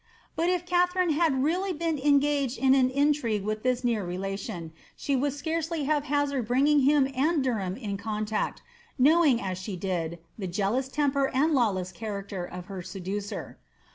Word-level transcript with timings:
Bat 0.35 0.49
if 0.49 0.65
Katharine 0.65 1.11
had 1.11 1.43
really 1.43 1.73
been 1.73 1.97
enga^ 1.99 2.57
in 2.57 2.73
an 2.73 2.89
intrigae 2.89 3.43
with 3.45 3.61
thia 3.61 3.77
near 3.85 4.03
relation, 4.03 4.73
she 4.95 5.15
would 5.15 5.31
scarcely 5.33 5.83
have 5.83 6.05
hanirded 6.05 6.47
bringing 6.47 6.79
him 6.79 7.07
and 7.13 7.43
Derham 7.43 7.77
in 7.77 7.97
contact, 7.97 8.63
knowing, 8.97 9.39
as 9.39 9.59
she 9.59 9.75
did, 9.75 10.17
the 10.39 10.47
jealous 10.47 10.89
temper 10.89 11.29
and 11.35 11.53
lawless 11.53 11.91
character 11.91 12.43
of 12.43 12.65
her 12.65 12.81
seducer. 12.81 13.59